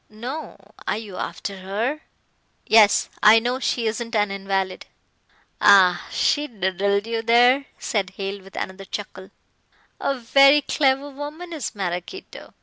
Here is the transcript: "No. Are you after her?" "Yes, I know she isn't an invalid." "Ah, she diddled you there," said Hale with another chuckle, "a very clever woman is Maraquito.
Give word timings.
"No. 0.09 0.57
Are 0.87 0.97
you 0.97 1.17
after 1.17 1.59
her?" 1.59 2.01
"Yes, 2.65 3.07
I 3.21 3.37
know 3.37 3.59
she 3.59 3.85
isn't 3.85 4.15
an 4.15 4.31
invalid." 4.31 4.87
"Ah, 5.61 6.07
she 6.09 6.47
diddled 6.47 7.05
you 7.05 7.21
there," 7.21 7.67
said 7.77 8.09
Hale 8.17 8.41
with 8.41 8.55
another 8.55 8.85
chuckle, 8.85 9.29
"a 9.99 10.17
very 10.17 10.61
clever 10.63 11.11
woman 11.11 11.53
is 11.53 11.75
Maraquito. 11.75 12.55